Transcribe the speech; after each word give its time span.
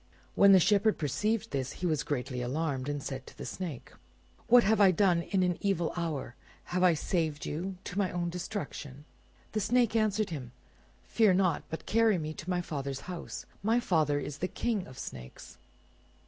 When 0.33 0.51
the 0.51 0.59
Shepherd 0.59 0.97
perceived 0.97 1.51
this, 1.51 1.73
he 1.73 1.85
was 1.85 2.01
greatly 2.01 2.41
alarmed, 2.41 2.89
and 2.89 3.03
said 3.03 3.27
to 3.27 3.37
the 3.37 3.45
Snake— 3.45 3.91
"What 4.47 4.63
have 4.63 4.81
I 4.81 4.89
done 4.89 5.21
in 5.21 5.43
an 5.43 5.59
evil 5.61 5.93
hour? 5.95 6.33
Have 6.73 6.81
I 6.81 6.95
saved 6.95 7.45
you 7.45 7.77
to 7.83 7.99
my 7.99 8.09
own 8.11 8.31
destruction?" 8.31 9.05
The 9.51 9.59
Snake 9.59 9.95
answered 9.95 10.31
him, 10.31 10.53
"Fear 11.03 11.35
not, 11.35 11.61
but 11.69 11.85
carry 11.85 12.17
me 12.17 12.33
to 12.33 12.49
my 12.49 12.61
father's 12.61 13.01
house. 13.01 13.45
My 13.61 13.79
father 13.79 14.19
is 14.19 14.39
the 14.39 14.47
King 14.47 14.87
of 14.87 14.95
the 14.95 15.01
snakes." 15.01 15.59